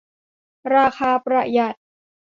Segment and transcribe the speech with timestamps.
[0.75, 1.75] ราคาประหยัด